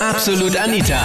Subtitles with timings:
[0.00, 0.98] Absolut Anita.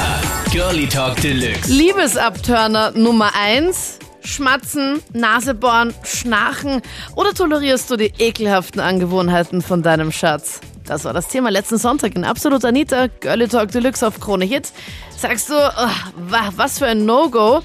[0.51, 1.69] Girlie Talk Deluxe.
[1.71, 3.99] Liebesabturner Nummer 1.
[4.21, 6.81] Schmatzen, Nasebohren, Schnarchen
[7.15, 10.61] oder tolerierst du die ekelhaften Angewohnheiten von deinem Schatz?
[10.87, 14.71] Das war das Thema letzten Sonntag in Absolut Anita, Girlie Talk Deluxe auf Krone Hit.
[15.11, 15.89] Sagst du, oh,
[16.31, 17.61] wa- was für ein No-Go?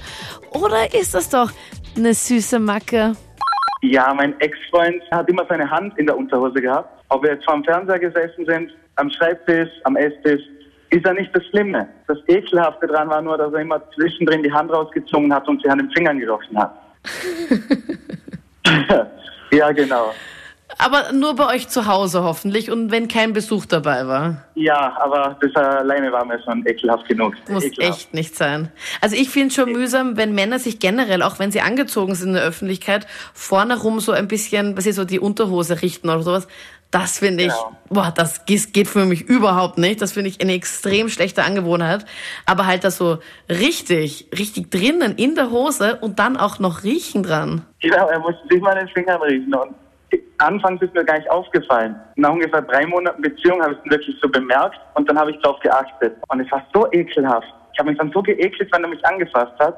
[0.51, 1.51] Oder ist das doch
[1.95, 3.13] eine süße Macke?
[3.81, 6.89] Ja, mein Ex-Freund hat immer seine Hand in der Unterhose gehabt.
[7.09, 10.41] Ob wir jetzt vor dem Fernseher gesessen sind, am Schreibtisch, am Esstisch,
[10.91, 11.87] ist ja nicht das Schlimme.
[12.07, 15.69] Das Ekelhafte dran war nur, dass er immer zwischendrin die Hand rausgezogen hat und sie
[15.69, 16.73] an den Fingern gerochen hat.
[19.51, 20.13] ja, genau.
[20.77, 24.45] Aber nur bei euch zu Hause hoffentlich und wenn kein Besuch dabei war.
[24.55, 27.35] Ja, aber das alleine war mir schon ekelhaft genug.
[27.49, 27.99] Muss ekelhaft.
[27.99, 28.69] echt nicht sein.
[29.01, 32.33] Also ich finde schon mühsam, wenn Männer sich generell, auch wenn sie angezogen sind in
[32.35, 36.47] der Öffentlichkeit, vorne rum so ein bisschen, was sie so die Unterhose richten oder sowas.
[36.91, 37.71] Das finde ich, Genau.
[37.89, 40.01] boah, das geht für mich überhaupt nicht.
[40.01, 42.05] Das finde ich eine extrem schlechte Angewohnheit.
[42.45, 43.19] Aber halt das so
[43.49, 47.65] richtig, richtig drinnen in der Hose und dann auch noch riechen dran.
[47.81, 49.53] Genau, er musste sich mal den Fingern riechen.
[49.53, 49.73] Und
[50.39, 51.95] anfangs ist mir gar nicht aufgefallen.
[52.17, 55.37] Nach ungefähr drei Monaten Beziehung habe ich es wirklich so bemerkt und dann habe ich
[55.41, 56.17] darauf geachtet.
[56.27, 57.47] Und es war so ekelhaft.
[57.73, 59.77] Ich habe mich dann so geekelt, wenn er mich angefasst hat.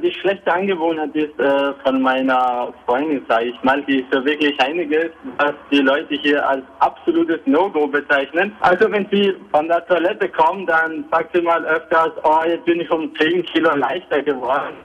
[0.00, 4.58] Die schlechte Angewohnheit ist äh, von meiner Freundin, sage ich mal, die ist ja wirklich
[4.60, 8.54] einiges, was die Leute hier als absolutes No-Go bezeichnen.
[8.60, 12.80] Also wenn sie von der Toilette kommen, dann sagt sie mal öfters, oh, jetzt bin
[12.80, 14.76] ich um 10 Kilo leichter geworden.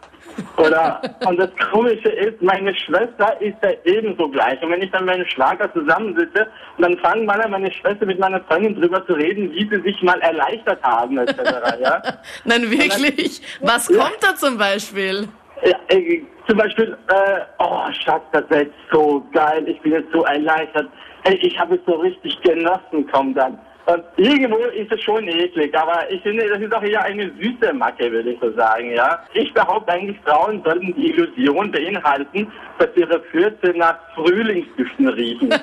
[0.58, 4.62] Oder, und das Komische ist, meine Schwester ist ja ebenso gleich.
[4.62, 8.20] Und wenn ich dann mit meinem Schlager zusammensitze, dann fangen mal an, meine Schwester mit
[8.20, 11.40] meiner Freundin drüber zu reden, wie sie sich mal erleichtert haben, etc.,
[11.82, 12.02] ja.
[12.46, 13.42] Nein, wirklich.
[13.62, 15.28] Was kommt da zum Beispiel?
[15.64, 20.12] Ja, äh, zum Beispiel, äh, oh Schatz, das wäre jetzt so geil, ich bin jetzt
[20.12, 20.88] so erleichtert.
[21.24, 23.58] Ey, ich habe es so richtig genossen, komm dann.
[23.86, 27.74] Und irgendwo ist es schon eklig, aber ich finde, das ist auch eher eine süße
[27.74, 29.20] Macke, würde ich so sagen, ja.
[29.34, 35.52] Ich behaupte eigentlich, Frauen sollten die Illusion beinhalten, dass ihre Fürze nach Frühlingsdüften riechen.
[35.52, 35.58] äh,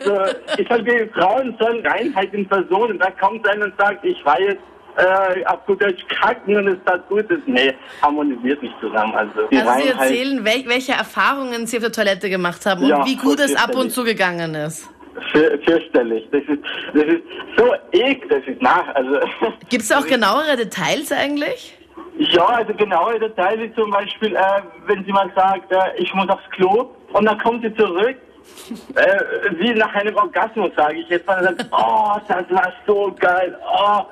[0.00, 0.18] so,
[0.58, 4.24] ich sage, die Frauen sollen Reinheit in Person und da kommt einer und sagt, ich
[4.24, 4.62] war jetzt
[4.96, 7.38] äh, auf gut Deutsch kacken und es tat Gutes.
[7.46, 9.14] Nee, harmonisiert nicht zusammen.
[9.14, 12.88] Also, die Also Sie erzählen, wel welche Erfahrungen Sie auf der Toilette gemacht haben und
[12.88, 14.91] Ja, wie gut es ab und zu gegangen ist.
[15.30, 16.28] Für, fürchterlich.
[16.32, 16.62] Das ist,
[16.94, 17.22] das ist
[17.56, 19.20] so ek, das ist nach, also.
[19.68, 21.78] Gibt es auch genauere Details eigentlich?
[22.18, 26.28] Ja, also genaue Details ist zum Beispiel, äh, wenn sie mal sagt, äh, ich muss
[26.28, 28.16] aufs Klo und dann kommt sie zurück,
[28.94, 29.18] äh,
[29.58, 34.02] wie nach einem Orgasmus, sage ich jetzt mal, sagt, oh, das war so geil, oh.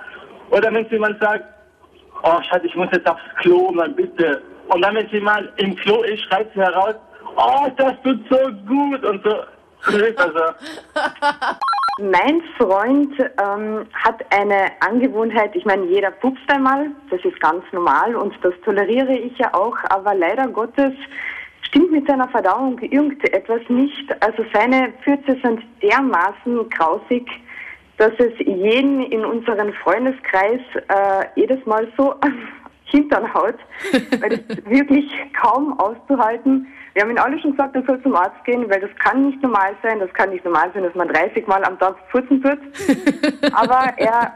[0.50, 1.44] Oder wenn sie mal sagt,
[2.22, 4.42] oh Schatz, ich muss jetzt aufs Klo, mal bitte.
[4.68, 6.94] Und dann, wenn sie mal im Klo ist, schreit sie heraus,
[7.36, 9.34] oh, das tut so gut und so.
[9.86, 10.40] Also,
[12.00, 18.16] Mein Freund ähm, hat eine Angewohnheit, ich meine, jeder pupst einmal, das ist ganz normal
[18.16, 20.94] und das toleriere ich ja auch, aber leider Gottes
[21.62, 24.22] stimmt mit seiner Verdauung irgendetwas nicht.
[24.22, 27.28] Also seine Fürze sind dermaßen grausig,
[27.98, 32.14] dass es jeden in unserem Freundeskreis äh, jedes Mal so
[32.92, 33.56] am Hintern haut,
[34.20, 36.66] weil das wirklich kaum auszuhalten.
[36.94, 39.42] Wir haben ihn alle schon gesagt, er soll zum Arzt gehen, weil das kann nicht
[39.42, 40.00] normal sein.
[40.00, 42.58] Das kann nicht normal sein, dass man 30 Mal am Tag furzen tut.
[43.52, 44.32] Aber er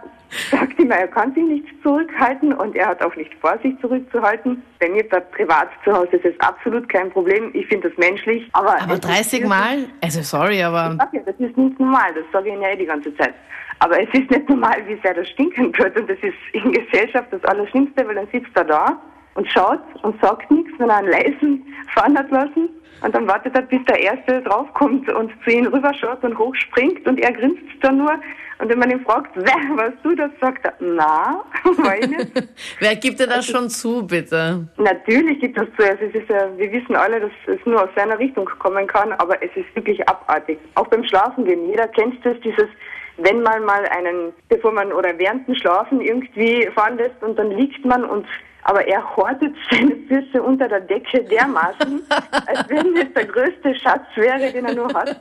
[0.51, 4.63] sagt immer, er kann sich nicht zurückhalten und er hat auch nicht vor, sich zurückzuhalten.
[4.81, 7.51] Bei mir bei privat zu Hause ist es absolut kein Problem.
[7.55, 8.49] Ich finde das menschlich.
[8.53, 9.77] Aber, Aber es ist 30 wirklich- Mal?
[10.03, 12.87] Also sorry, aber ja, das ist nicht normal, das sage ich Ihnen ja eh die
[12.87, 13.35] ganze Zeit.
[13.81, 15.99] Aber es ist nicht normal, wie sehr das stinken wird.
[15.99, 19.01] Und das ist in Gesellschaft das Allerschlimmste, weil dann sitzt er da
[19.35, 22.69] und schaut und sagt nichts, wenn er einen leisen fahren hat lassen.
[23.03, 27.19] Und dann wartet er, bis der Erste draufkommt und zu ihm rüberschaut und hochspringt und
[27.21, 28.13] er grinst dann nur.
[28.59, 32.49] Und wenn man ihn fragt, wer warst du das, sagt er, na, war ich nicht.
[32.79, 34.67] wer gibt dir das schon zu, bitte?
[34.77, 35.89] Natürlich gibt es zu.
[35.89, 39.13] Also es ist ja, wir wissen alle, dass es nur aus seiner Richtung kommen kann,
[39.15, 40.59] aber es ist wirklich abartig.
[40.75, 41.69] Auch beim Schlafengehen.
[41.69, 42.69] Jeder kennt das, dieses,
[43.19, 47.51] wenn man mal einen, bevor man oder während dem Schlafen irgendwie fahren lässt und dann
[47.51, 48.27] liegt man und
[48.65, 52.03] aber er hortet seine Füße unter der Decke dermaßen,
[52.47, 55.17] als wenn es der größte Schatz wäre, den er nur hat.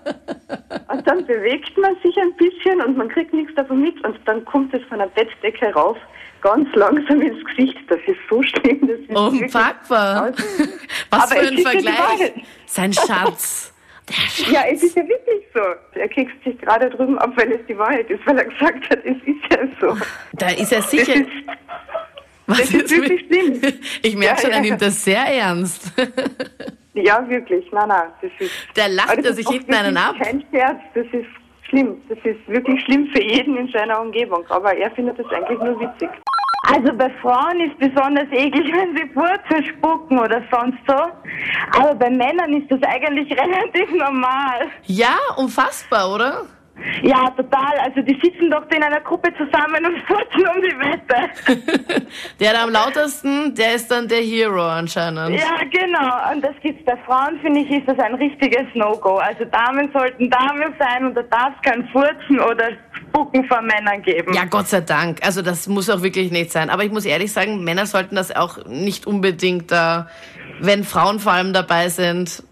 [0.90, 4.44] Und dann bewegt man sich ein bisschen und man kriegt nichts davon mit und dann
[4.46, 5.98] kommt es von der Bettdecke rauf,
[6.42, 7.80] ganz langsam ins Gesicht.
[7.90, 8.88] Das ist so schlimm.
[8.88, 10.32] Das ist Unpackbar.
[11.10, 12.34] Was Aber für ein Vergleich.
[12.66, 13.70] Sein Schatz.
[14.52, 15.62] Ja, es ist ja wirklich so.
[15.94, 19.00] Er kekst sich gerade drüben ab, weil es die Wahrheit ist, weil er gesagt hat,
[19.06, 19.98] es ist ja so.
[20.34, 21.26] Da ist er sicher.
[22.48, 23.62] Was das ist wirklich schlimm.
[24.02, 24.62] Ich merke Ja, schon, er ja.
[24.62, 25.92] nimmt das sehr ernst.
[26.94, 27.66] ja, wirklich.
[27.72, 28.52] Nein, nein, das ist.
[28.76, 30.16] Der lacht er sich hinten einen ab.
[30.22, 31.28] Kein Scherz, das ist
[31.70, 32.02] schlimm.
[32.10, 34.44] Das ist wirklich schlimm für jeden in seiner Umgebung.
[34.50, 36.10] Aber er findet das eigentlich nur witzig.
[36.66, 40.94] Also bei Frauen ist besonders eklig, wenn sie Furzen spucken oder sonst so.
[41.78, 44.68] Aber bei Männern ist das eigentlich relativ normal.
[44.86, 46.46] Ja, unfassbar, oder?
[47.04, 47.78] Ja, total.
[47.84, 52.06] Also die sitzen doch in einer Gruppe zusammen und furzen um die Wette.
[52.40, 55.40] Der da am lautesten, der ist dann der Hero anscheinend.
[55.40, 56.32] Ja, genau.
[56.32, 59.18] Und das gibt's bei Frauen, finde ich, ist das ein richtiges No-Go.
[59.18, 64.02] Also Damen sollten Damen sein und da darf es kein Furzen oder Spucken von Männern
[64.02, 64.34] geben.
[64.34, 65.20] Ja, Gott sei Dank.
[65.24, 66.70] Also das muss auch wirklich nicht sein.
[66.70, 70.08] Aber ich muss ehrlich sagen, Männer sollten das auch nicht unbedingt da,
[70.60, 72.44] wenn Frauen vor allem dabei sind.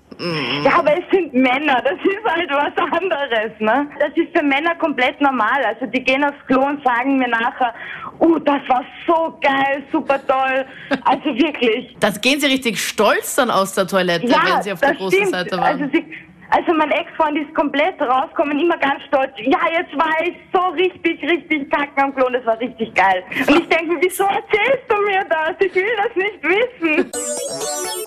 [0.64, 1.82] Ja, aber es sind Männer,
[2.12, 3.88] ist halt was anderes, ne?
[4.00, 5.64] Das ist für Männer komplett normal.
[5.66, 7.74] Also die gehen aufs Klo und sagen mir nachher,
[8.20, 10.66] oh, das war so geil, super toll.
[11.06, 11.96] Also wirklich.
[12.00, 15.18] Das gehen sie richtig stolz dann aus der Toilette, Ja, wenn sie auf der großen
[15.18, 15.32] stimmt.
[15.32, 15.82] Seite waren.
[15.82, 16.06] Also, sie,
[16.52, 19.32] also mein Ex-Freund ist komplett rausgekommen, immer ganz stolz.
[19.38, 23.24] Ja, jetzt war ich so richtig, richtig kacken am Klo und das war richtig geil.
[23.48, 25.56] Und ich denke mir, wieso erzählst du mir das?
[25.60, 27.12] Ich will das nicht wissen.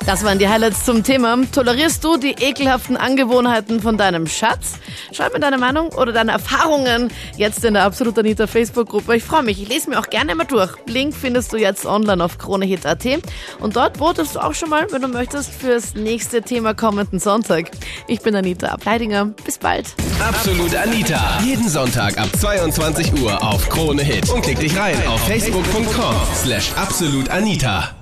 [0.06, 1.38] Das waren die Highlights zum Thema.
[1.50, 4.78] Tolerierst du die ekelhaften Angewohnheiten von deinem Schatz?
[5.12, 9.16] Schreib mir deine Meinung oder deine Erfahrungen jetzt in der Absolut Anita Facebook-Gruppe.
[9.16, 9.62] Ich freue mich.
[9.62, 10.70] Ich lese mir auch gerne immer durch.
[10.86, 13.06] Link findest du jetzt online auf kronehit.at.
[13.60, 17.70] Und dort votest du auch schon mal, wenn du möchtest, fürs nächste Thema kommenden Sonntag.
[18.06, 19.26] Ich bin Anita Ableidinger.
[19.44, 19.94] Bis bald.
[20.20, 21.40] Absolut Anita.
[21.44, 24.28] Jeden Sonntag ab 22 Uhr auf Krone Hit.
[24.30, 27.94] Und klick dich rein auf facebook.com slash absolutanita.